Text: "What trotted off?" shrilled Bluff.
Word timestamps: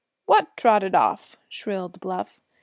"What 0.25 0.57
trotted 0.57 0.95
off?" 0.95 1.37
shrilled 1.47 1.99
Bluff. 1.99 2.41